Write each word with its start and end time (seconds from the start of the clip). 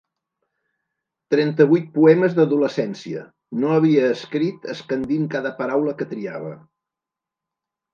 Trenta-vuit 1.33 1.91
poemes 1.99 2.33
d'adolescència, 2.39 3.23
no 3.67 3.77
havia 3.77 4.11
escrit 4.17 4.69
escandint 4.77 5.33
cada 5.39 5.57
paraula 5.65 5.99
que 6.03 6.13
triava. 6.19 6.61